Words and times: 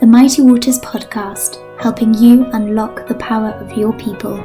the 0.00 0.06
Mighty 0.06 0.42
Waters 0.42 0.78
podcast, 0.78 1.58
helping 1.82 2.14
you 2.14 2.44
unlock 2.52 3.08
the 3.08 3.16
power 3.16 3.50
of 3.54 3.76
your 3.76 3.92
people. 3.94 4.36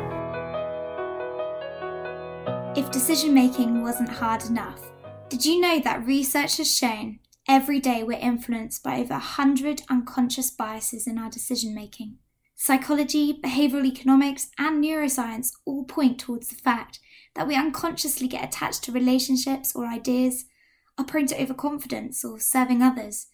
If 2.75 2.89
decision 2.89 3.35
making 3.35 3.83
wasn't 3.83 4.09
hard 4.09 4.45
enough, 4.45 4.81
did 5.29 5.45
you 5.45 5.61
know 5.61 5.79
that 5.81 6.07
research 6.07 6.57
has 6.57 6.75
shown 6.75 7.19
every 7.47 7.79
day 7.79 8.03
we're 8.03 8.17
influenced 8.17 8.81
by 8.81 8.95
over 8.95 9.13
100 9.13 9.83
unconscious 9.91 10.49
biases 10.49 11.05
in 11.05 11.19
our 11.19 11.29
decision 11.29 11.75
making? 11.75 12.17
Psychology, 12.55 13.39
behavioral 13.39 13.85
economics, 13.85 14.49
and 14.57 14.83
neuroscience 14.83 15.51
all 15.65 15.83
point 15.83 16.17
towards 16.17 16.47
the 16.47 16.55
fact 16.55 16.97
that 17.35 17.47
we 17.47 17.55
unconsciously 17.55 18.27
get 18.27 18.43
attached 18.43 18.83
to 18.85 18.91
relationships 18.91 19.75
or 19.75 19.85
ideas, 19.85 20.45
are 20.97 21.05
prone 21.05 21.27
to 21.27 21.39
overconfidence 21.39 22.25
or 22.25 22.39
serving 22.39 22.81
others 22.81 23.27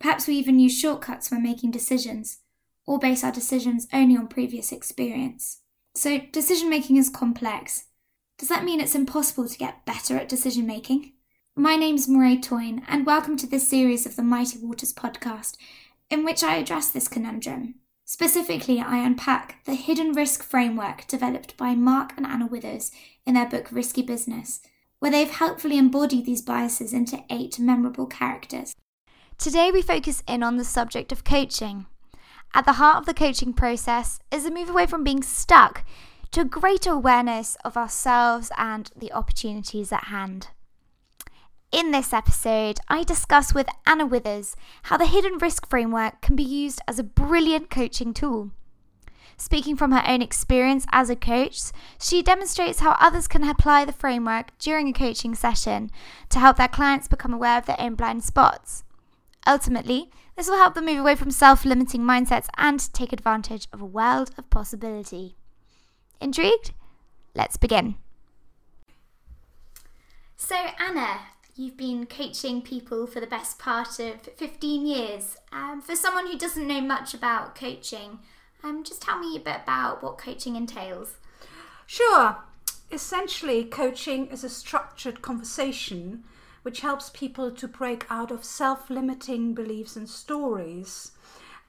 Perhaps 0.00 0.28
we 0.28 0.34
even 0.34 0.60
use 0.60 0.78
shortcuts 0.78 1.30
when 1.30 1.42
making 1.42 1.72
decisions, 1.72 2.38
or 2.86 3.00
base 3.00 3.24
our 3.24 3.32
decisions 3.32 3.88
only 3.92 4.16
on 4.16 4.28
previous 4.28 4.70
experience. 4.70 5.58
So, 5.96 6.20
decision 6.30 6.70
making 6.70 6.96
is 6.98 7.08
complex. 7.08 7.86
Does 8.38 8.48
that 8.48 8.64
mean 8.64 8.80
it's 8.80 8.94
impossible 8.94 9.48
to 9.48 9.58
get 9.58 9.84
better 9.84 10.16
at 10.16 10.28
decision 10.28 10.66
making? 10.68 11.14
My 11.56 11.74
name's 11.74 12.08
Murray 12.08 12.38
Toyne, 12.38 12.84
and 12.86 13.04
welcome 13.04 13.36
to 13.38 13.46
this 13.48 13.66
series 13.66 14.06
of 14.06 14.14
the 14.14 14.22
Mighty 14.22 14.58
Waters 14.60 14.92
podcast, 14.92 15.56
in 16.08 16.24
which 16.24 16.44
I 16.44 16.54
address 16.54 16.90
this 16.90 17.08
conundrum. 17.08 17.74
Specifically, 18.04 18.78
I 18.78 19.04
unpack 19.04 19.64
the 19.64 19.74
hidden 19.74 20.12
risk 20.12 20.44
framework 20.44 21.08
developed 21.08 21.56
by 21.56 21.74
Mark 21.74 22.12
and 22.16 22.24
Anna 22.24 22.46
Withers 22.46 22.92
in 23.26 23.34
their 23.34 23.48
book 23.48 23.72
Risky 23.72 24.02
Business, 24.02 24.60
where 25.00 25.10
they've 25.10 25.28
helpfully 25.28 25.76
embodied 25.76 26.24
these 26.24 26.40
biases 26.40 26.92
into 26.92 27.24
eight 27.28 27.58
memorable 27.58 28.06
characters. 28.06 28.76
Today, 29.38 29.70
we 29.70 29.82
focus 29.82 30.24
in 30.26 30.42
on 30.42 30.56
the 30.56 30.64
subject 30.64 31.12
of 31.12 31.22
coaching. 31.22 31.86
At 32.54 32.64
the 32.64 32.72
heart 32.72 32.96
of 32.96 33.06
the 33.06 33.14
coaching 33.14 33.52
process 33.52 34.18
is 34.32 34.44
a 34.44 34.50
move 34.50 34.68
away 34.68 34.84
from 34.86 35.04
being 35.04 35.22
stuck 35.22 35.84
to 36.32 36.40
a 36.40 36.44
greater 36.44 36.90
awareness 36.90 37.56
of 37.64 37.76
ourselves 37.76 38.50
and 38.58 38.90
the 38.96 39.12
opportunities 39.12 39.92
at 39.92 40.08
hand. 40.08 40.48
In 41.70 41.92
this 41.92 42.12
episode, 42.12 42.80
I 42.88 43.04
discuss 43.04 43.54
with 43.54 43.68
Anna 43.86 44.06
Withers 44.06 44.56
how 44.84 44.96
the 44.96 45.06
hidden 45.06 45.38
risk 45.38 45.70
framework 45.70 46.20
can 46.20 46.34
be 46.34 46.42
used 46.42 46.80
as 46.88 46.98
a 46.98 47.04
brilliant 47.04 47.70
coaching 47.70 48.12
tool. 48.12 48.50
Speaking 49.36 49.76
from 49.76 49.92
her 49.92 50.02
own 50.04 50.20
experience 50.20 50.84
as 50.90 51.10
a 51.10 51.14
coach, 51.14 51.60
she 52.00 52.24
demonstrates 52.24 52.80
how 52.80 52.96
others 52.98 53.28
can 53.28 53.48
apply 53.48 53.84
the 53.84 53.92
framework 53.92 54.58
during 54.58 54.88
a 54.88 54.92
coaching 54.92 55.36
session 55.36 55.92
to 56.28 56.40
help 56.40 56.56
their 56.56 56.66
clients 56.66 57.06
become 57.06 57.32
aware 57.32 57.58
of 57.58 57.66
their 57.66 57.80
own 57.80 57.94
blind 57.94 58.24
spots. 58.24 58.82
Ultimately, 59.46 60.10
this 60.36 60.48
will 60.48 60.58
help 60.58 60.74
them 60.74 60.86
move 60.86 60.98
away 61.00 61.14
from 61.14 61.30
self 61.30 61.64
limiting 61.64 62.02
mindsets 62.02 62.48
and 62.56 62.92
take 62.92 63.12
advantage 63.12 63.66
of 63.72 63.80
a 63.80 63.86
world 63.86 64.30
of 64.38 64.50
possibility. 64.50 65.36
Intrigued? 66.20 66.72
Let's 67.34 67.56
begin. 67.56 67.96
So, 70.36 70.54
Anna, 70.78 71.20
you've 71.56 71.76
been 71.76 72.06
coaching 72.06 72.62
people 72.62 73.06
for 73.06 73.20
the 73.20 73.26
best 73.26 73.58
part 73.58 73.98
of 73.98 74.22
15 74.22 74.86
years. 74.86 75.36
Um, 75.50 75.80
for 75.80 75.96
someone 75.96 76.26
who 76.28 76.38
doesn't 76.38 76.66
know 76.66 76.80
much 76.80 77.14
about 77.14 77.56
coaching, 77.56 78.20
um, 78.62 78.84
just 78.84 79.02
tell 79.02 79.18
me 79.18 79.36
a 79.36 79.40
bit 79.40 79.62
about 79.64 80.02
what 80.02 80.18
coaching 80.18 80.56
entails. 80.56 81.16
Sure. 81.86 82.36
Essentially, 82.92 83.64
coaching 83.64 84.28
is 84.28 84.44
a 84.44 84.48
structured 84.48 85.20
conversation 85.22 86.24
which 86.62 86.80
helps 86.80 87.10
people 87.10 87.50
to 87.50 87.68
break 87.68 88.06
out 88.10 88.30
of 88.30 88.44
self 88.44 88.90
limiting 88.90 89.54
beliefs 89.54 89.96
and 89.96 90.08
stories. 90.08 91.12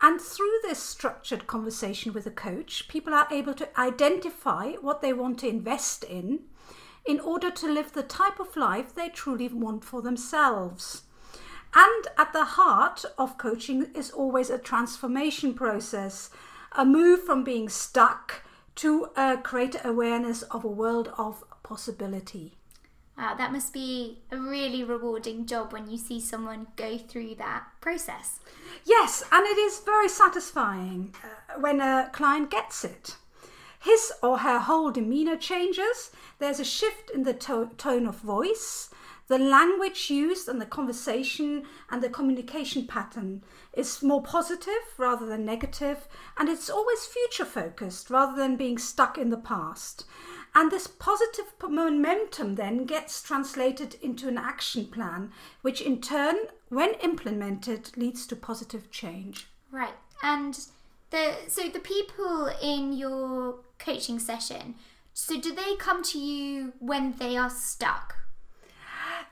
And 0.01 0.21
through 0.21 0.59
this 0.63 0.79
structured 0.79 1.45
conversation 1.45 2.13
with 2.13 2.25
a 2.25 2.31
coach, 2.31 2.87
people 2.87 3.13
are 3.13 3.27
able 3.29 3.53
to 3.55 3.79
identify 3.79 4.73
what 4.73 5.01
they 5.01 5.11
want 5.11 5.39
to 5.39 5.49
invest 5.49 6.03
in 6.03 6.39
in 7.05 7.19
order 7.19 7.51
to 7.51 7.67
live 7.67 7.93
the 7.93 8.03
type 8.03 8.39
of 8.39 8.55
life 8.55 8.93
they 8.93 9.09
truly 9.09 9.47
want 9.47 9.83
for 9.83 10.01
themselves. 10.01 11.03
And 11.75 12.07
at 12.17 12.33
the 12.33 12.45
heart 12.45 13.05
of 13.17 13.37
coaching 13.37 13.87
is 13.93 14.11
always 14.11 14.49
a 14.49 14.57
transformation 14.57 15.53
process, 15.53 16.29
a 16.71 16.85
move 16.85 17.23
from 17.23 17.43
being 17.43 17.69
stuck 17.69 18.43
to 18.75 19.07
uh, 19.15 19.35
a 19.37 19.41
greater 19.41 19.79
awareness 19.83 20.41
of 20.43 20.63
a 20.63 20.69
world 20.69 21.11
of 21.17 21.43
possibility. 21.63 22.58
Wow, 23.19 23.35
that 23.35 23.51
must 23.51 23.73
be 23.73 24.19
a 24.31 24.37
really 24.37 24.81
rewarding 24.81 25.45
job 25.45 25.73
when 25.73 25.89
you 25.89 25.97
see 25.97 26.21
someone 26.21 26.67
go 26.77 26.97
through 26.97 27.35
that 27.35 27.65
process. 27.81 28.39
Yes, 28.85 29.25
and 29.29 29.45
it 29.45 29.57
is 29.57 29.81
very 29.81 30.07
satisfying 30.07 31.13
uh, 31.21 31.59
when 31.59 31.81
a 31.81 32.09
client 32.13 32.49
gets 32.49 32.85
it. 32.85 33.17
His 33.77 34.13
or 34.23 34.37
her 34.37 34.59
whole 34.59 34.91
demeanor 34.91 35.35
changes, 35.35 36.11
there's 36.39 36.61
a 36.61 36.65
shift 36.65 37.09
in 37.09 37.23
the 37.23 37.33
to- 37.33 37.71
tone 37.77 38.07
of 38.07 38.15
voice, 38.19 38.89
the 39.29 39.37
language 39.37 40.09
used 40.09 40.49
and 40.49 40.59
the 40.59 40.65
conversation 40.65 41.63
and 41.91 42.01
the 42.01 42.09
communication 42.09 42.87
pattern 42.87 43.43
is 43.73 44.01
more 44.01 44.23
positive 44.23 44.95
rather 44.97 45.27
than 45.27 45.45
negative, 45.45 46.07
and 46.35 46.49
it's 46.49 46.67
always 46.67 47.05
future 47.05 47.45
focused 47.45 48.09
rather 48.09 48.35
than 48.35 48.55
being 48.55 48.79
stuck 48.79 49.19
in 49.19 49.29
the 49.29 49.37
past. 49.37 50.05
And 50.55 50.71
this 50.71 50.87
positive 50.87 51.53
momentum 51.61 52.55
then 52.55 52.85
gets 52.85 53.21
translated 53.21 53.95
into 54.01 54.27
an 54.27 54.37
action 54.37 54.87
plan, 54.87 55.31
which 55.61 55.81
in 55.81 56.01
turn, 56.01 56.35
when 56.69 56.93
implemented, 57.03 57.95
leads 57.95 58.25
to 58.27 58.35
positive 58.35 58.89
change. 58.89 59.47
Right. 59.71 59.93
And 60.23 60.59
the 61.11 61.35
so 61.47 61.69
the 61.69 61.79
people 61.79 62.51
in 62.61 62.93
your 62.93 63.59
coaching 63.77 64.19
session, 64.19 64.75
so 65.13 65.39
do 65.39 65.53
they 65.53 65.75
come 65.77 66.03
to 66.03 66.19
you 66.19 66.73
when 66.79 67.13
they 67.17 67.37
are 67.37 67.49
stuck? 67.49 68.15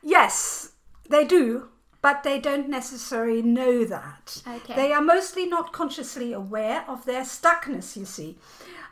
Yes, 0.03 0.73
they 1.09 1.25
do, 1.25 1.69
but 2.01 2.23
they 2.23 2.39
don't 2.39 2.69
necessarily 2.69 3.41
know 3.41 3.84
that. 3.85 4.41
Okay. 4.47 4.75
They 4.75 4.91
are 4.91 5.01
mostly 5.01 5.45
not 5.45 5.73
consciously 5.73 6.34
aware 6.34 6.85
of 6.88 7.05
their 7.05 7.23
stuckness, 7.23 7.97
you 7.97 8.05
see. 8.05 8.38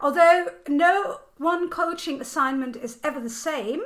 Although 0.02 0.48
no 0.68 1.22
one 1.38 1.70
coaching 1.70 2.22
assignment 2.22 2.76
is 2.76 3.00
ever 3.04 3.20
the 3.20 3.30
same, 3.30 3.82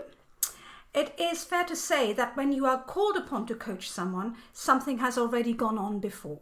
it 0.94 1.14
is 1.20 1.44
fair 1.44 1.66
to 1.66 1.76
say 1.76 2.14
that 2.14 2.36
when 2.36 2.52
you 2.52 2.66
are 2.66 2.82
called 2.82 3.16
upon 3.16 3.46
to 3.48 3.56
coach 3.56 3.90
someone, 3.90 4.36
something 4.54 5.00
has 5.00 5.18
already 5.18 5.54
gone 5.54 5.78
on 5.78 6.00
before. 6.00 6.42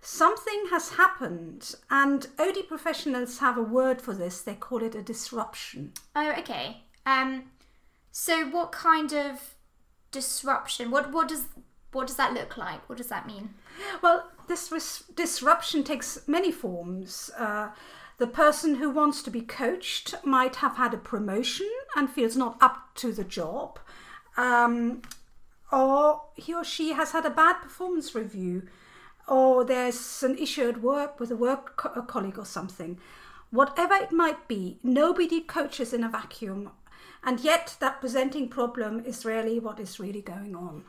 Something 0.00 0.66
has 0.70 0.90
happened, 0.90 1.74
and 1.90 2.28
OD 2.38 2.68
professionals 2.68 3.38
have 3.38 3.56
a 3.56 3.62
word 3.62 4.00
for 4.00 4.14
this. 4.14 4.40
They 4.40 4.54
call 4.54 4.82
it 4.82 4.94
a 4.94 5.02
disruption. 5.02 5.92
Oh, 6.14 6.32
okay. 6.38 6.82
Um, 7.04 7.44
so 8.12 8.46
what 8.46 8.70
kind 8.70 9.12
of 9.12 9.54
disruption? 10.12 10.90
What 10.90 11.12
what 11.12 11.28
does 11.28 11.46
what 11.92 12.06
does 12.06 12.16
that 12.16 12.32
look 12.32 12.56
like? 12.56 12.88
What 12.88 12.98
does 12.98 13.08
that 13.08 13.26
mean? 13.26 13.54
Well, 14.02 14.30
this 14.46 14.70
ris- 14.70 15.04
disruption 15.14 15.82
takes 15.82 16.26
many 16.28 16.52
forms. 16.52 17.30
Uh, 17.36 17.70
the 18.18 18.26
person 18.26 18.76
who 18.76 18.90
wants 18.90 19.22
to 19.22 19.30
be 19.30 19.40
coached 19.40 20.14
might 20.24 20.56
have 20.56 20.76
had 20.76 20.92
a 20.92 20.98
promotion 20.98 21.70
and 21.96 22.10
feels 22.10 22.36
not 22.36 22.58
up 22.60 22.94
to 22.96 23.12
the 23.12 23.24
job, 23.24 23.78
um, 24.36 25.02
or 25.72 26.22
he 26.34 26.52
or 26.52 26.64
she 26.64 26.92
has 26.92 27.12
had 27.12 27.24
a 27.24 27.30
bad 27.30 27.54
performance 27.62 28.14
review, 28.14 28.64
or 29.28 29.64
there's 29.64 30.22
an 30.24 30.36
issue 30.36 30.68
at 30.68 30.82
work 30.82 31.20
with 31.20 31.30
a 31.30 31.36
work 31.36 31.76
co- 31.76 31.92
a 31.94 32.02
colleague 32.02 32.38
or 32.38 32.44
something. 32.44 32.98
Whatever 33.50 33.94
it 33.94 34.12
might 34.12 34.48
be, 34.48 34.78
nobody 34.82 35.40
coaches 35.40 35.94
in 35.94 36.02
a 36.02 36.08
vacuum, 36.08 36.72
and 37.22 37.38
yet 37.38 37.76
that 37.78 38.00
presenting 38.00 38.48
problem 38.48 39.04
is 39.04 39.24
really 39.24 39.60
what 39.60 39.78
is 39.78 40.00
really 40.00 40.22
going 40.22 40.56
on. 40.56 40.84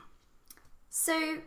So, 0.90 1.40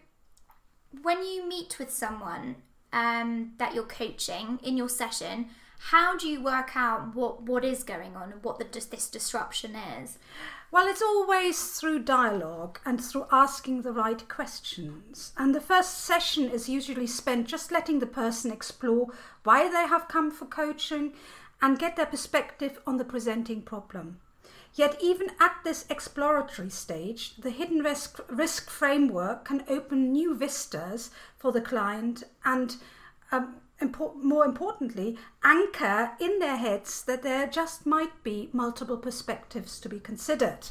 when 1.02 1.24
you 1.24 1.48
meet 1.48 1.76
with 1.80 1.90
someone 1.90 2.56
um, 2.92 3.54
that 3.58 3.74
you're 3.74 3.82
coaching 3.84 4.60
in 4.62 4.76
your 4.76 4.88
session, 4.88 5.50
how 5.90 6.16
do 6.16 6.28
you 6.28 6.40
work 6.42 6.76
out 6.76 7.14
what, 7.14 7.42
what 7.42 7.64
is 7.64 7.82
going 7.82 8.14
on 8.14 8.30
and 8.32 8.44
what 8.44 8.58
the, 8.58 8.64
this 8.88 9.08
disruption 9.08 9.74
is? 9.74 10.16
Well, 10.70 10.86
it's 10.86 11.02
always 11.02 11.72
through 11.72 12.04
dialogue 12.04 12.78
and 12.86 13.02
through 13.02 13.26
asking 13.32 13.82
the 13.82 13.92
right 13.92 14.26
questions. 14.28 15.32
And 15.36 15.54
the 15.54 15.60
first 15.60 15.98
session 15.98 16.48
is 16.48 16.68
usually 16.68 17.08
spent 17.08 17.48
just 17.48 17.72
letting 17.72 17.98
the 17.98 18.06
person 18.06 18.52
explore 18.52 19.08
why 19.42 19.68
they 19.68 19.88
have 19.88 20.08
come 20.08 20.30
for 20.30 20.46
coaching 20.46 21.14
and 21.60 21.78
get 21.78 21.96
their 21.96 22.06
perspective 22.06 22.78
on 22.86 22.96
the 22.96 23.04
presenting 23.04 23.60
problem. 23.60 24.18
Yet, 24.74 24.96
even 25.02 25.30
at 25.40 25.56
this 25.64 25.84
exploratory 25.90 26.70
stage, 26.70 27.36
the 27.36 27.50
hidden 27.50 27.80
risk, 27.80 28.20
risk 28.30 28.70
framework 28.70 29.44
can 29.44 29.64
open 29.68 30.12
new 30.12 30.34
vistas 30.34 31.10
for 31.36 31.52
the 31.52 31.60
client 31.60 32.22
and 32.44 32.76
um, 33.30 33.56
more 34.16 34.44
importantly, 34.44 35.18
anchor 35.44 36.12
in 36.20 36.38
their 36.38 36.56
heads 36.56 37.02
that 37.04 37.22
there 37.22 37.46
just 37.46 37.86
might 37.86 38.22
be 38.22 38.50
multiple 38.52 38.96
perspectives 38.96 39.80
to 39.80 39.88
be 39.88 40.00
considered. 40.00 40.68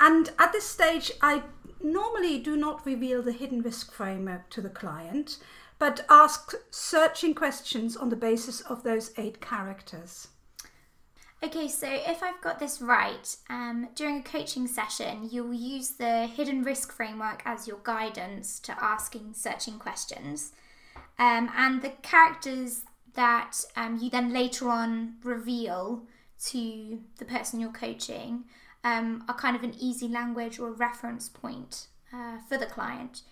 And 0.00 0.30
at 0.38 0.52
this 0.52 0.64
stage, 0.64 1.12
I 1.20 1.42
normally 1.82 2.38
do 2.38 2.56
not 2.56 2.86
reveal 2.86 3.22
the 3.22 3.32
hidden 3.32 3.62
risk 3.62 3.92
framework 3.92 4.50
to 4.50 4.60
the 4.60 4.70
client, 4.70 5.38
but 5.78 6.04
ask 6.08 6.54
searching 6.70 7.34
questions 7.34 7.96
on 7.96 8.08
the 8.08 8.16
basis 8.16 8.60
of 8.62 8.82
those 8.82 9.12
eight 9.16 9.40
characters. 9.40 10.28
Okay, 11.42 11.68
so 11.68 11.86
if 11.90 12.22
I've 12.22 12.40
got 12.40 12.58
this 12.58 12.80
right, 12.80 13.36
um, 13.50 13.88
during 13.94 14.20
a 14.20 14.22
coaching 14.22 14.66
session, 14.66 15.28
you'll 15.30 15.52
use 15.52 15.90
the 15.90 16.26
hidden 16.26 16.62
risk 16.62 16.90
framework 16.90 17.42
as 17.44 17.68
your 17.68 17.80
guidance 17.82 18.58
to 18.60 18.82
asking 18.82 19.34
searching 19.34 19.78
questions. 19.78 20.52
Um, 21.18 21.50
and 21.56 21.82
the 21.82 21.90
characters 22.02 22.82
that 23.14 23.64
um, 23.76 23.98
you 24.00 24.10
then 24.10 24.32
later 24.32 24.68
on 24.68 25.14
reveal 25.22 26.02
to 26.46 27.00
the 27.18 27.24
person 27.24 27.60
you're 27.60 27.72
coaching 27.72 28.44
um, 28.82 29.24
are 29.28 29.36
kind 29.36 29.56
of 29.56 29.62
an 29.62 29.74
easy 29.78 30.08
language 30.08 30.58
or 30.58 30.72
reference 30.72 31.28
point 31.28 31.86
uh, 32.12 32.38
for 32.48 32.58
the 32.58 32.66
client. 32.66 33.22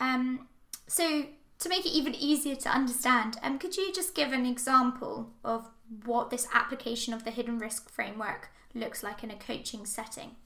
Um, 0.00 0.48
so, 0.86 1.26
to 1.58 1.68
make 1.68 1.86
it 1.86 1.90
even 1.90 2.14
easier 2.14 2.54
to 2.54 2.68
understand, 2.68 3.38
um, 3.42 3.58
could 3.58 3.76
you 3.76 3.92
just 3.92 4.14
give 4.14 4.32
an 4.32 4.44
example 4.44 5.30
of 5.44 5.68
what 6.04 6.30
this 6.30 6.48
application 6.52 7.14
of 7.14 7.24
the 7.24 7.30
hidden 7.30 7.58
risk 7.58 7.88
framework 7.90 8.50
looks 8.74 9.02
like 9.02 9.24
in 9.24 9.30
a 9.30 9.36
coaching 9.36 9.86
setting. 9.86 10.36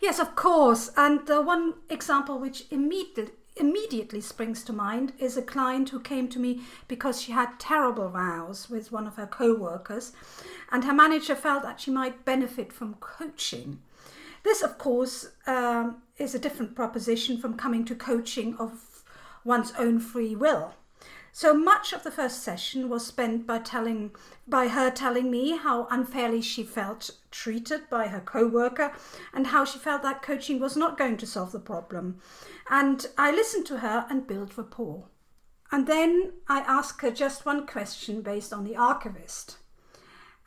Yes, 0.00 0.18
of 0.18 0.36
course. 0.36 0.90
And 0.96 1.26
the 1.26 1.42
one 1.42 1.74
example 1.88 2.38
which 2.38 2.64
immediately 2.70 3.34
immediately 3.56 4.20
springs 4.20 4.62
to 4.64 4.72
mind 4.72 5.12
is 5.18 5.36
a 5.36 5.42
client 5.42 5.90
who 5.90 6.00
came 6.00 6.28
to 6.28 6.38
me 6.38 6.62
because 6.88 7.20
she 7.20 7.32
had 7.32 7.58
terrible 7.58 8.08
rows 8.08 8.70
with 8.70 8.92
one 8.92 9.06
of 9.06 9.16
her 9.16 9.26
co-workers 9.26 10.12
and 10.70 10.84
her 10.84 10.94
manager 10.94 11.34
felt 11.34 11.62
that 11.62 11.80
she 11.80 11.90
might 11.90 12.24
benefit 12.24 12.72
from 12.72 12.94
coaching. 12.94 13.80
This, 14.42 14.62
of 14.62 14.78
course, 14.78 15.28
um, 15.46 16.02
is 16.16 16.34
a 16.34 16.38
different 16.38 16.74
proposition 16.74 17.38
from 17.38 17.56
coming 17.56 17.84
to 17.86 17.94
coaching 17.94 18.56
of 18.56 19.04
one's 19.44 19.72
own 19.78 20.00
free 20.00 20.34
will. 20.34 20.74
So 21.32 21.54
much 21.54 21.92
of 21.92 22.02
the 22.02 22.10
first 22.10 22.42
session 22.42 22.88
was 22.88 23.06
spent 23.06 23.46
by 23.46 23.58
telling 23.58 24.10
by 24.48 24.68
her 24.68 24.90
telling 24.90 25.30
me 25.30 25.56
how 25.56 25.86
unfairly 25.90 26.42
she 26.42 26.64
felt 26.64 27.10
treated 27.30 27.88
by 27.88 28.08
her 28.08 28.20
co-worker 28.20 28.92
and 29.32 29.46
how 29.48 29.64
she 29.64 29.78
felt 29.78 30.02
that 30.02 30.22
coaching 30.22 30.58
was 30.58 30.76
not 30.76 30.98
going 30.98 31.16
to 31.18 31.26
solve 31.26 31.52
the 31.52 31.60
problem. 31.60 32.20
And 32.68 33.06
I 33.16 33.30
listened 33.30 33.66
to 33.66 33.78
her 33.78 34.06
and 34.10 34.26
built 34.26 34.58
rapport. 34.58 35.04
And 35.72 35.86
then 35.86 36.32
I 36.48 36.60
asked 36.60 37.00
her 37.02 37.12
just 37.12 37.46
one 37.46 37.66
question 37.66 38.22
based 38.22 38.52
on 38.52 38.64
the 38.64 38.76
archivist. 38.76 39.58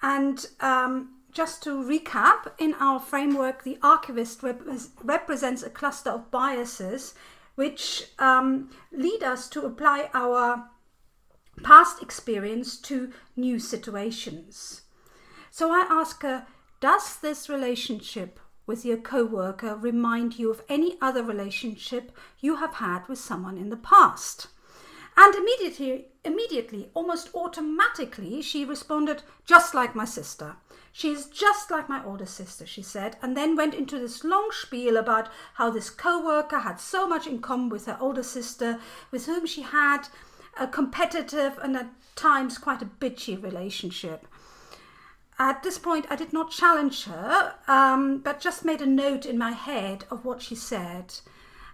And 0.01 0.45
um, 0.59 1.15
just 1.31 1.63
to 1.63 1.81
recap, 1.81 2.51
in 2.59 2.73
our 2.75 2.99
framework, 2.99 3.63
the 3.63 3.77
archivist 3.81 4.43
rep- 4.43 4.61
represents 5.01 5.63
a 5.63 5.69
cluster 5.69 6.09
of 6.09 6.29
biases 6.29 7.13
which 7.55 8.07
um, 8.19 8.69
lead 8.91 9.23
us 9.23 9.47
to 9.47 9.65
apply 9.65 10.09
our 10.13 10.69
past 11.61 12.01
experience 12.01 12.77
to 12.77 13.11
new 13.35 13.59
situations. 13.59 14.81
So 15.51 15.71
I 15.71 15.85
ask 15.89 16.23
her, 16.23 16.47
does 16.79 17.17
this 17.17 17.47
relationship 17.47 18.39
with 18.65 18.85
your 18.85 18.97
coworker 18.97 19.75
remind 19.75 20.39
you 20.39 20.49
of 20.49 20.63
any 20.67 20.97
other 21.01 21.23
relationship 21.23 22.11
you 22.39 22.55
have 22.55 22.75
had 22.75 23.07
with 23.07 23.19
someone 23.19 23.57
in 23.57 23.69
the 23.69 23.77
past? 23.77 24.47
And 25.15 25.35
immediately, 25.35 26.07
immediately, 26.25 26.89
almost 26.93 27.29
automatically, 27.35 28.41
she 28.41 28.65
responded, 28.65 29.21
just 29.45 29.75
like 29.75 29.95
my 29.95 30.05
sister. 30.05 30.55
She 30.91 31.11
is 31.11 31.27
just 31.27 31.69
like 31.69 31.87
my 31.89 32.03
older 32.03 32.25
sister, 32.25 32.65
she 32.65 32.81
said, 32.81 33.17
and 33.21 33.37
then 33.37 33.55
went 33.55 33.73
into 33.73 33.99
this 33.99 34.23
long 34.23 34.49
spiel 34.51 34.97
about 34.97 35.29
how 35.55 35.69
this 35.69 35.89
co 35.89 36.23
worker 36.23 36.59
had 36.59 36.79
so 36.79 37.07
much 37.07 37.27
in 37.27 37.39
common 37.39 37.69
with 37.69 37.85
her 37.85 37.97
older 37.99 38.23
sister, 38.23 38.79
with 39.11 39.25
whom 39.25 39.45
she 39.45 39.61
had 39.61 40.07
a 40.57 40.67
competitive 40.67 41.59
and 41.61 41.75
at 41.75 41.87
times 42.15 42.57
quite 42.57 42.81
a 42.81 42.85
bitchy 42.85 43.41
relationship. 43.41 44.27
At 45.39 45.63
this 45.63 45.79
point, 45.79 46.05
I 46.09 46.15
did 46.15 46.31
not 46.31 46.51
challenge 46.51 47.05
her, 47.05 47.55
um, 47.67 48.19
but 48.19 48.39
just 48.39 48.63
made 48.63 48.81
a 48.81 48.85
note 48.85 49.25
in 49.25 49.37
my 49.37 49.51
head 49.51 50.05
of 50.11 50.25
what 50.25 50.41
she 50.41 50.55
said. 50.55 51.15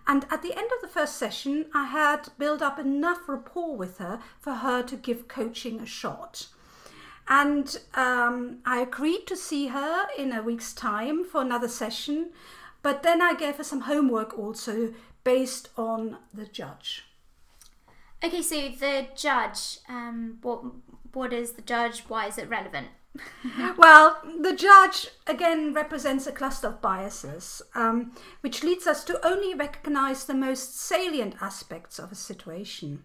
And 0.08 0.26
at 0.32 0.42
the 0.42 0.58
end 0.58 0.72
of 0.76 0.82
the 0.82 0.88
first 0.88 1.18
session, 1.18 1.66
I 1.74 1.86
had 1.86 2.30
built 2.38 2.62
up 2.62 2.80
enough 2.80 3.28
rapport 3.28 3.76
with 3.76 3.98
her 3.98 4.22
for 4.40 4.54
her 4.54 4.82
to 4.84 4.96
give 4.96 5.28
coaching 5.28 5.80
a 5.80 5.86
shot. 5.86 6.48
And 7.28 7.80
um, 7.94 8.60
I 8.66 8.80
agreed 8.80 9.28
to 9.28 9.36
see 9.36 9.68
her 9.68 10.08
in 10.18 10.32
a 10.32 10.42
week's 10.42 10.74
time 10.74 11.24
for 11.24 11.42
another 11.42 11.68
session, 11.68 12.32
but 12.82 13.04
then 13.04 13.22
I 13.22 13.36
gave 13.36 13.58
her 13.58 13.64
some 13.64 13.82
homework 13.82 14.40
also 14.40 14.94
based 15.24 15.70
on 15.78 16.18
the 16.34 16.46
judge. 16.46 17.09
Okay, 18.24 18.42
so 18.42 18.56
the 18.56 19.08
judge, 19.16 19.78
um, 19.88 20.40
what 20.42 20.62
what 21.14 21.34
is 21.34 21.54
the 21.54 21.62
judge? 21.62 22.02
Why 22.08 22.28
is 22.28 22.38
it 22.38 22.50
relevant? 22.50 22.88
well, 23.78 24.22
the 24.42 24.54
judge 24.54 25.08
again 25.26 25.74
represents 25.74 26.28
a 26.28 26.32
cluster 26.32 26.68
of 26.68 26.82
biases, 26.82 27.62
um, 27.74 28.12
which 28.42 28.64
leads 28.64 28.86
us 28.88 29.04
to 29.06 29.26
only 29.26 29.54
recognize 29.54 30.26
the 30.26 30.34
most 30.34 30.78
salient 30.78 31.36
aspects 31.42 31.98
of 31.98 32.12
a 32.12 32.16
situation. 32.16 33.04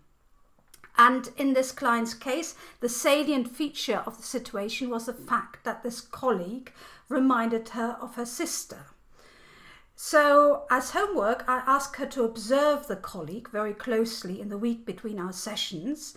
And 0.96 1.30
in 1.36 1.54
this 1.54 1.72
client's 1.72 2.14
case, 2.14 2.54
the 2.80 2.88
salient 2.88 3.48
feature 3.48 4.02
of 4.06 4.16
the 4.16 4.22
situation 4.22 4.90
was 4.90 5.06
the 5.06 5.12
fact 5.12 5.64
that 5.64 5.82
this 5.82 6.00
colleague 6.00 6.72
reminded 7.08 7.70
her 7.70 7.96
of 8.00 8.14
her 8.14 8.26
sister. 8.26 8.86
So, 9.96 10.64
as 10.70 10.90
homework, 10.90 11.44
I 11.48 11.62
asked 11.66 11.96
her 11.96 12.06
to 12.06 12.24
observe 12.24 12.88
the 12.88 12.96
colleague 12.96 13.48
very 13.50 13.72
closely 13.72 14.40
in 14.40 14.48
the 14.48 14.58
week 14.58 14.84
between 14.84 15.20
our 15.20 15.32
sessions 15.32 16.16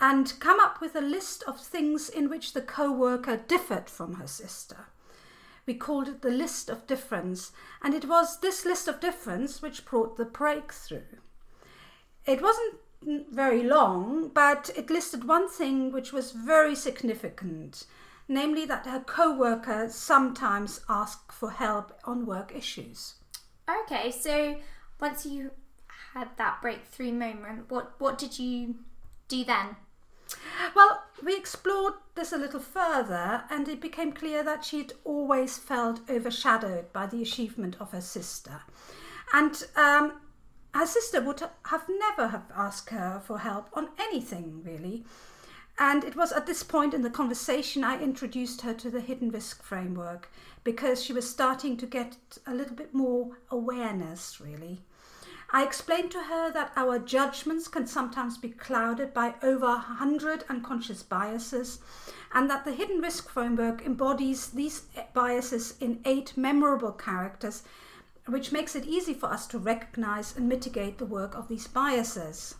and 0.00 0.38
come 0.38 0.60
up 0.60 0.80
with 0.80 0.94
a 0.94 1.00
list 1.00 1.42
of 1.42 1.60
things 1.60 2.08
in 2.08 2.30
which 2.30 2.52
the 2.52 2.62
co 2.62 2.92
worker 2.92 3.36
differed 3.36 3.90
from 3.90 4.14
her 4.14 4.28
sister. 4.28 4.86
We 5.66 5.74
called 5.74 6.08
it 6.08 6.22
the 6.22 6.30
list 6.30 6.70
of 6.70 6.86
difference, 6.86 7.52
and 7.82 7.92
it 7.92 8.06
was 8.06 8.40
this 8.40 8.64
list 8.64 8.86
of 8.86 9.00
difference 9.00 9.60
which 9.60 9.84
brought 9.84 10.16
the 10.16 10.24
breakthrough. 10.24 11.18
It 12.24 12.40
wasn't 12.40 12.76
very 13.02 13.62
long, 13.64 14.28
but 14.28 14.70
it 14.76 14.90
listed 14.90 15.24
one 15.24 15.48
thing 15.48 15.92
which 15.92 16.12
was 16.12 16.30
very 16.30 16.74
significant 16.74 17.84
namely 18.28 18.66
that 18.66 18.86
her 18.86 19.00
co-worker 19.00 19.88
sometimes 19.88 20.80
asked 20.88 21.32
for 21.32 21.50
help 21.50 21.98
on 22.04 22.26
work 22.26 22.52
issues. 22.54 23.14
Okay, 23.84 24.10
so 24.10 24.56
once 25.00 25.26
you 25.26 25.50
had 26.14 26.28
that 26.36 26.60
breakthrough 26.62 27.12
moment, 27.12 27.70
what 27.70 27.94
what 27.98 28.18
did 28.18 28.38
you 28.38 28.76
do 29.28 29.44
then? 29.44 29.76
Well, 30.74 31.02
we 31.24 31.36
explored 31.36 31.94
this 32.14 32.32
a 32.32 32.36
little 32.36 32.60
further, 32.60 33.44
and 33.50 33.66
it 33.68 33.80
became 33.80 34.12
clear 34.12 34.42
that 34.42 34.64
she'd 34.64 34.92
always 35.04 35.56
felt 35.56 36.00
overshadowed 36.08 36.92
by 36.92 37.06
the 37.06 37.22
achievement 37.22 37.76
of 37.80 37.92
her 37.92 38.00
sister. 38.02 38.60
And 39.32 39.62
um, 39.76 40.20
her 40.74 40.86
sister 40.86 41.20
would 41.22 41.40
have 41.40 41.88
never 41.88 42.28
have 42.28 42.50
asked 42.54 42.90
her 42.90 43.22
for 43.24 43.38
help 43.38 43.68
on 43.72 43.88
anything, 43.98 44.62
really. 44.62 45.04
And 45.78 46.02
it 46.02 46.16
was 46.16 46.32
at 46.32 46.46
this 46.46 46.64
point 46.64 46.92
in 46.92 47.02
the 47.02 47.10
conversation 47.10 47.84
I 47.84 48.02
introduced 48.02 48.62
her 48.62 48.74
to 48.74 48.90
the 48.90 49.00
hidden 49.00 49.30
risk 49.30 49.62
framework 49.62 50.28
because 50.64 51.02
she 51.02 51.12
was 51.12 51.30
starting 51.30 51.76
to 51.76 51.86
get 51.86 52.16
a 52.46 52.54
little 52.54 52.74
bit 52.74 52.92
more 52.92 53.38
awareness, 53.50 54.40
really. 54.40 54.80
I 55.50 55.62
explained 55.62 56.10
to 56.10 56.24
her 56.24 56.50
that 56.52 56.72
our 56.76 56.98
judgments 56.98 57.68
can 57.68 57.86
sometimes 57.86 58.36
be 58.36 58.50
clouded 58.50 59.14
by 59.14 59.34
over 59.42 59.66
a 59.66 59.78
hundred 59.78 60.44
unconscious 60.50 61.02
biases, 61.02 61.78
and 62.34 62.50
that 62.50 62.64
the 62.66 62.74
hidden 62.74 63.00
risk 63.00 63.30
framework 63.30 63.86
embodies 63.86 64.48
these 64.48 64.82
biases 65.14 65.76
in 65.80 66.00
eight 66.04 66.36
memorable 66.36 66.92
characters, 66.92 67.62
which 68.26 68.52
makes 68.52 68.76
it 68.76 68.84
easy 68.84 69.14
for 69.14 69.26
us 69.26 69.46
to 69.46 69.58
recognize 69.58 70.36
and 70.36 70.48
mitigate 70.48 70.98
the 70.98 71.06
work 71.06 71.34
of 71.34 71.48
these 71.48 71.66
biases. 71.66 72.56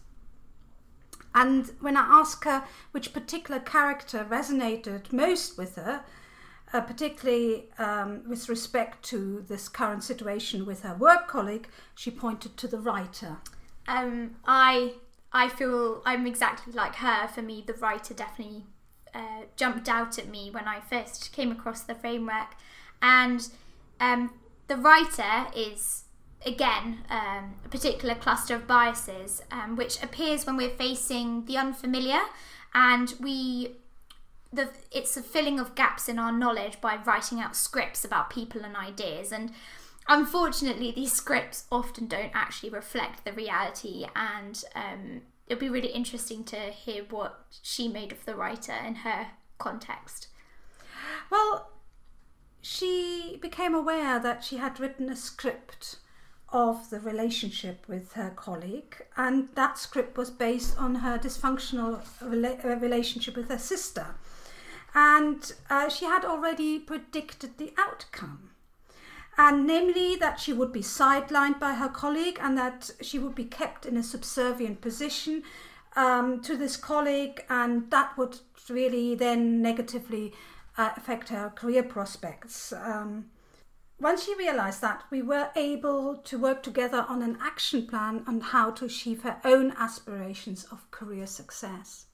And 1.38 1.70
when 1.80 1.96
I 1.96 2.00
asked 2.00 2.42
her 2.46 2.64
which 2.90 3.12
particular 3.12 3.60
character 3.60 4.26
resonated 4.28 5.12
most 5.12 5.56
with 5.56 5.76
her, 5.76 6.02
uh, 6.72 6.80
particularly 6.80 7.68
um, 7.78 8.28
with 8.28 8.48
respect 8.48 9.04
to 9.10 9.44
this 9.46 9.68
current 9.68 10.02
situation 10.02 10.66
with 10.66 10.82
her 10.82 10.96
work 10.96 11.28
colleague, 11.28 11.68
she 11.94 12.10
pointed 12.10 12.56
to 12.56 12.66
the 12.66 12.78
writer. 12.78 13.36
Um, 13.86 14.34
I 14.46 14.94
I 15.32 15.48
feel 15.48 16.02
I'm 16.04 16.26
exactly 16.26 16.72
like 16.72 16.96
her. 16.96 17.28
For 17.28 17.42
me, 17.42 17.62
the 17.64 17.74
writer 17.74 18.14
definitely 18.14 18.64
uh, 19.14 19.42
jumped 19.54 19.88
out 19.88 20.18
at 20.18 20.28
me 20.28 20.50
when 20.50 20.66
I 20.66 20.80
first 20.80 21.32
came 21.32 21.52
across 21.52 21.82
the 21.82 21.94
framework, 21.94 22.56
and 23.00 23.48
um, 24.00 24.32
the 24.66 24.76
writer 24.76 25.46
is 25.54 26.02
again 26.46 26.98
um, 27.10 27.54
a 27.64 27.68
particular 27.68 28.14
cluster 28.14 28.54
of 28.54 28.66
biases 28.66 29.42
um, 29.50 29.76
which 29.76 30.02
appears 30.02 30.46
when 30.46 30.56
we're 30.56 30.68
facing 30.70 31.44
the 31.46 31.56
unfamiliar 31.56 32.20
and 32.74 33.14
we 33.20 33.72
the 34.52 34.68
it's 34.90 35.16
a 35.16 35.22
filling 35.22 35.58
of 35.58 35.74
gaps 35.74 36.08
in 36.08 36.18
our 36.18 36.32
knowledge 36.32 36.80
by 36.80 36.96
writing 37.04 37.40
out 37.40 37.56
scripts 37.56 38.04
about 38.04 38.30
people 38.30 38.62
and 38.64 38.76
ideas 38.76 39.32
and 39.32 39.52
unfortunately 40.08 40.90
these 40.90 41.12
scripts 41.12 41.66
often 41.70 42.06
don't 42.06 42.32
actually 42.34 42.70
reflect 42.70 43.24
the 43.24 43.32
reality 43.32 44.06
and 44.16 44.64
um, 44.74 45.20
it'll 45.48 45.60
be 45.60 45.68
really 45.68 45.88
interesting 45.88 46.44
to 46.44 46.56
hear 46.56 47.04
what 47.08 47.46
she 47.62 47.88
made 47.88 48.12
of 48.12 48.24
the 48.24 48.34
writer 48.34 48.74
in 48.86 48.96
her 48.96 49.28
context. 49.58 50.28
Well, 51.30 51.70
she 52.60 53.38
became 53.40 53.74
aware 53.74 54.18
that 54.18 54.44
she 54.44 54.58
had 54.58 54.78
written 54.78 55.08
a 55.08 55.16
script 55.16 55.96
of 56.52 56.88
the 56.90 57.00
relationship 57.00 57.84
with 57.88 58.14
her 58.14 58.30
colleague, 58.30 58.96
and 59.16 59.48
that 59.54 59.76
script 59.76 60.16
was 60.16 60.30
based 60.30 60.78
on 60.78 60.96
her 60.96 61.18
dysfunctional 61.18 62.00
rela- 62.22 62.64
uh, 62.64 62.76
relationship 62.76 63.36
with 63.36 63.48
her 63.48 63.58
sister. 63.58 64.14
And 64.94 65.52
uh, 65.68 65.88
she 65.88 66.06
had 66.06 66.24
already 66.24 66.78
predicted 66.78 67.58
the 67.58 67.72
outcome. 67.76 68.50
And 69.36 69.66
namely, 69.66 70.16
that 70.16 70.40
she 70.40 70.52
would 70.52 70.72
be 70.72 70.80
sidelined 70.80 71.60
by 71.60 71.74
her 71.74 71.88
colleague 71.88 72.38
and 72.42 72.58
that 72.58 72.90
she 73.02 73.18
would 73.18 73.34
be 73.34 73.44
kept 73.44 73.86
in 73.86 73.96
a 73.96 74.02
subservient 74.02 74.80
position 74.80 75.42
um, 75.94 76.40
to 76.42 76.56
this 76.56 76.76
colleague, 76.76 77.44
and 77.48 77.90
that 77.90 78.16
would 78.16 78.38
really 78.68 79.14
then 79.14 79.62
negatively 79.62 80.32
uh, 80.76 80.90
affect 80.96 81.28
her 81.28 81.50
career 81.50 81.82
prospects. 81.82 82.72
Um, 82.72 83.26
once 84.00 84.24
she 84.24 84.34
realized 84.36 84.80
that, 84.80 85.04
we 85.10 85.22
were 85.22 85.50
able 85.56 86.16
to 86.16 86.38
work 86.38 86.62
together 86.62 87.04
on 87.08 87.22
an 87.22 87.36
action 87.40 87.86
plan 87.86 88.22
on 88.26 88.40
how 88.40 88.70
to 88.70 88.84
achieve 88.84 89.22
her 89.22 89.40
own 89.44 89.72
aspirations 89.76 90.64
of 90.70 90.88
career 90.90 91.26
success. 91.26 92.06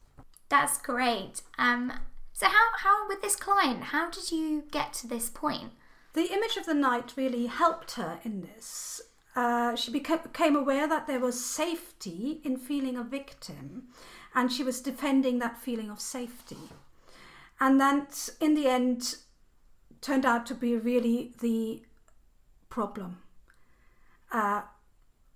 That's 0.48 0.78
great. 0.78 1.42
Um, 1.58 1.92
so, 2.32 2.46
how, 2.46 2.70
how 2.78 3.08
with 3.08 3.20
this 3.20 3.36
client, 3.36 3.84
how 3.84 4.10
did 4.10 4.32
you 4.32 4.64
get 4.70 4.92
to 4.94 5.06
this 5.06 5.28
point? 5.28 5.72
The 6.14 6.32
image 6.32 6.56
of 6.56 6.64
the 6.64 6.74
knight 6.74 7.14
really 7.16 7.46
helped 7.46 7.92
her 7.92 8.20
in 8.24 8.40
this. 8.42 9.02
Uh, 9.36 9.74
she 9.74 9.90
became 9.90 10.56
aware 10.56 10.86
that 10.86 11.06
there 11.06 11.18
was 11.18 11.44
safety 11.44 12.40
in 12.44 12.56
feeling 12.56 12.96
a 12.96 13.02
victim, 13.02 13.88
and 14.34 14.50
she 14.50 14.62
was 14.62 14.80
defending 14.80 15.38
that 15.40 15.60
feeling 15.60 15.90
of 15.90 16.00
safety. 16.00 16.70
And 17.60 17.80
that, 17.80 18.28
in 18.40 18.54
the 18.54 18.68
end, 18.68 19.16
turned 20.04 20.26
out 20.26 20.44
to 20.44 20.54
be 20.54 20.76
really 20.76 21.32
the 21.40 21.82
problem. 22.68 23.22
Uh, 24.30 24.60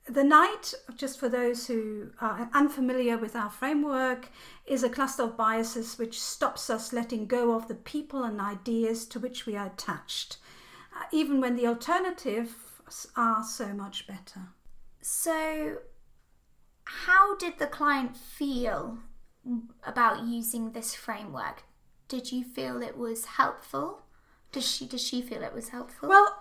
the 0.07 0.25
knight, 0.25 0.75
just 0.95 1.19
for 1.19 1.29
those 1.29 1.67
who 1.67 2.11
are 2.21 2.51
unfamiliar 2.53 3.17
with 3.17 3.35
our 3.35 3.49
framework, 3.49 4.29
is 4.67 4.83
a 4.83 4.91
cluster 4.91 5.23
of 5.23 5.39
biases 5.39 5.99
which 5.99 6.21
stops 6.21 6.69
us 6.69 6.93
letting 6.93 7.27
go 7.27 7.55
of 7.55 7.69
the 7.69 7.75
people 7.75 8.25
and 8.25 8.41
ideas 8.41 9.07
to 9.07 9.19
which 9.19 9.47
we 9.47 9.57
are 9.57 9.67
attached, 9.67 10.37
uh, 10.95 11.05
even 11.13 11.41
when 11.41 11.57
the 11.57 11.67
alternatives 11.67 13.09
are 13.17 13.43
so 13.43 13.69
much 13.69 14.07
better. 14.07 14.49
So, 15.01 15.79
how 16.85 17.37
did 17.37 17.59
the 17.59 17.67
client 17.67 18.17
feel 18.17 18.99
about 19.83 20.25
using 20.27 20.73
this 20.73 20.95
framework? 20.95 21.63
Did 22.09 22.33
you 22.33 22.45
feel 22.45 22.83
it 22.83 22.99
was 22.99 23.25
helpful? 23.25 24.03
Does 24.53 24.67
she 24.71 24.87
does 24.87 25.03
she 25.07 25.23
feel 25.23 25.43
it 25.43 25.55
was 25.55 25.69
helpful? 25.69 26.09
Well, 26.09 26.41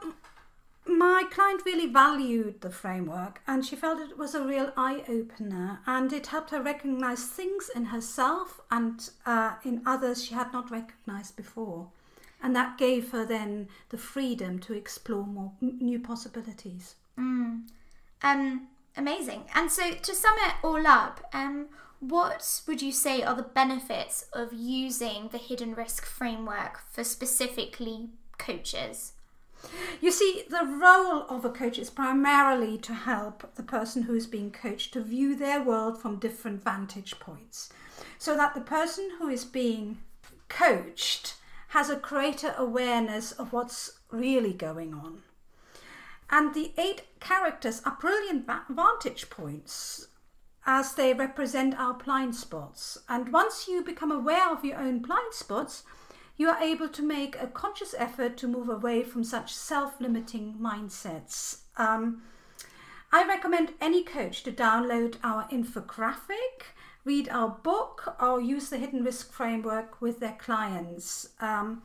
my 0.85 1.25
client 1.29 1.63
really 1.65 1.87
valued 1.87 2.61
the 2.61 2.69
framework 2.69 3.41
and 3.45 3.65
she 3.65 3.75
felt 3.75 3.99
it 3.99 4.17
was 4.17 4.33
a 4.33 4.45
real 4.45 4.71
eye 4.77 5.03
opener 5.09 5.81
and 5.85 6.13
it 6.13 6.27
helped 6.27 6.51
her 6.51 6.61
recognize 6.61 7.25
things 7.25 7.69
in 7.75 7.85
herself 7.85 8.61
and 8.71 9.09
uh, 9.25 9.55
in 9.65 9.81
others 9.85 10.23
she 10.23 10.33
had 10.33 10.53
not 10.53 10.71
recognized 10.71 11.35
before. 11.35 11.87
And 12.41 12.55
that 12.55 12.77
gave 12.77 13.11
her 13.11 13.25
then 13.25 13.67
the 13.89 13.97
freedom 13.97 14.59
to 14.59 14.73
explore 14.73 15.25
more 15.25 15.51
new 15.59 15.99
possibilities. 15.99 16.95
Mm. 17.19 17.63
Um, 18.21 18.67
amazing. 18.95 19.45
And 19.55 19.71
so 19.71 19.91
to 19.91 20.15
sum 20.15 20.35
it 20.45 20.53
all 20.63 20.85
up, 20.85 21.27
um, 21.33 21.67
what 21.99 22.61
would 22.67 22.81
you 22.81 22.91
say 22.91 23.23
are 23.23 23.35
the 23.35 23.43
benefits 23.43 24.25
of 24.33 24.53
using 24.53 25.29
the 25.29 25.37
hidden 25.37 25.73
risk 25.73 26.05
framework 26.05 26.81
for 26.91 27.03
specifically 27.03 28.09
coaches? 28.37 29.13
You 29.99 30.11
see, 30.11 30.43
the 30.47 30.65
role 30.65 31.25
of 31.29 31.43
a 31.43 31.49
coach 31.49 31.79
is 31.79 31.89
primarily 31.89 32.77
to 32.79 32.93
help 32.93 33.55
the 33.55 33.63
person 33.63 34.03
who 34.03 34.13
is 34.13 34.27
being 34.27 34.51
coached 34.51 34.93
to 34.93 35.01
view 35.01 35.35
their 35.35 35.61
world 35.63 35.99
from 35.99 36.19
different 36.19 36.63
vantage 36.63 37.19
points 37.19 37.69
so 38.19 38.37
that 38.37 38.53
the 38.53 38.61
person 38.61 39.09
who 39.17 39.27
is 39.27 39.45
being 39.45 39.97
coached 40.49 41.35
has 41.69 41.89
a 41.89 41.95
greater 41.95 42.53
awareness 42.57 43.31
of 43.31 43.51
what's 43.51 43.99
really 44.11 44.53
going 44.53 44.93
on. 44.93 45.23
And 46.29 46.53
the 46.53 46.73
eight 46.77 47.03
characters 47.19 47.81
are 47.85 47.97
brilliant 47.99 48.47
vantage 48.69 49.29
points 49.29 50.07
as 50.67 50.93
they 50.93 51.13
represent 51.13 51.79
our 51.79 51.93
blind 51.93 52.35
spots. 52.35 52.97
And 53.07 53.31
once 53.31 53.67
you 53.69 53.81
become 53.81 54.11
aware 54.11 54.51
of 54.51 54.65
your 54.65 54.77
own 54.77 54.99
blind 54.99 55.33
spots, 55.33 55.83
you 56.35 56.49
are 56.49 56.61
able 56.61 56.89
to 56.89 57.01
make 57.01 57.35
a 57.41 57.47
conscious 57.47 57.95
effort 57.97 58.37
to 58.37 58.47
move 58.47 58.69
away 58.69 59.03
from 59.03 59.23
such 59.23 59.53
self 59.53 59.99
limiting 59.99 60.55
mindsets. 60.61 61.59
Um, 61.77 62.21
I 63.11 63.25
recommend 63.25 63.73
any 63.79 64.03
coach 64.03 64.43
to 64.43 64.51
download 64.51 65.15
our 65.23 65.47
infographic, 65.47 66.75
read 67.05 67.29
our 67.29 67.49
book, 67.49 68.15
or 68.21 68.41
use 68.41 68.69
the 68.69 68.77
Hidden 68.77 69.05
Risk 69.05 69.31
Framework 69.31 70.01
with 70.01 70.19
their 70.19 70.35
clients. 70.37 71.29
Um, 71.39 71.83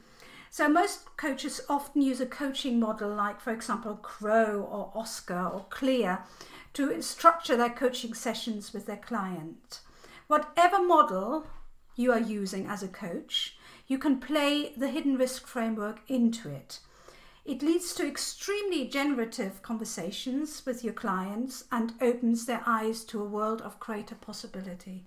so, 0.52 0.68
most 0.68 1.16
coaches 1.16 1.62
often 1.66 2.02
use 2.02 2.21
a 2.21 2.26
coaching 2.26 2.78
model 2.78 3.09
like, 3.09 3.40
for 3.40 3.54
example, 3.54 3.99
GROW 4.02 4.61
or 4.61 4.92
Oscar 4.94 5.47
or 5.47 5.64
Clear 5.71 6.25
to 6.75 7.00
structure 7.00 7.56
their 7.56 7.71
coaching 7.71 8.12
sessions 8.12 8.71
with 8.71 8.85
their 8.85 8.99
client. 8.99 9.80
Whatever 10.26 10.87
model 10.87 11.47
you 11.97 12.12
are 12.12 12.21
using 12.21 12.66
as 12.66 12.82
a 12.82 12.88
coach, 12.88 13.56
you 13.87 13.97
can 13.97 14.21
play 14.21 14.75
the 14.76 14.88
hidden 14.88 15.16
risk 15.16 15.47
framework 15.47 16.00
into 16.06 16.50
it. 16.50 16.80
It 17.47 17.62
leads 17.62 17.94
to 17.94 18.06
extremely 18.06 18.87
generative 18.88 19.62
conversations 19.62 20.66
with 20.66 20.85
your 20.85 20.92
clients 20.92 21.64
and 21.73 21.94
opens 22.02 22.44
their 22.44 22.62
eyes 22.66 23.04
to 23.04 23.23
a 23.23 23.26
world 23.26 23.62
of 23.62 23.80
greater 23.80 24.16
possibility. 24.16 25.06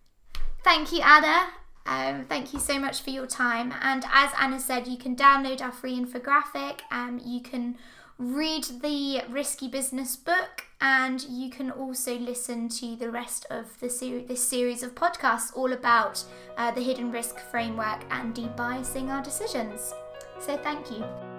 Thank 0.63 0.91
you, 0.91 1.01
Anna. 1.01 1.49
Um, 1.85 2.25
thank 2.25 2.53
you 2.53 2.59
so 2.59 2.79
much 2.79 3.01
for 3.01 3.11
your 3.11 3.27
time. 3.27 3.73
And 3.81 4.05
as 4.11 4.31
Anna 4.39 4.59
said, 4.59 4.87
you 4.87 4.97
can 4.97 5.15
download 5.15 5.61
our 5.61 5.71
free 5.71 5.99
infographic. 5.99 6.79
Um, 6.91 7.21
you 7.23 7.41
can 7.41 7.77
read 8.17 8.63
the 8.81 9.21
Risky 9.29 9.67
Business 9.67 10.15
book, 10.15 10.65
and 10.81 11.21
you 11.29 11.49
can 11.49 11.69
also 11.69 12.17
listen 12.17 12.69
to 12.69 12.95
the 12.95 13.11
rest 13.11 13.45
of 13.49 13.79
the 13.79 13.89
ser- 13.89 14.21
this 14.21 14.43
series 14.43 14.83
of 14.83 14.95
podcasts 14.95 15.55
all 15.55 15.73
about 15.73 16.23
uh, 16.57 16.71
the 16.71 16.81
hidden 16.81 17.11
risk 17.11 17.39
framework 17.51 18.03
and 18.09 18.33
debiasing 18.33 19.09
our 19.09 19.21
decisions. 19.21 19.93
So, 20.39 20.57
thank 20.57 20.89
you. 20.91 21.34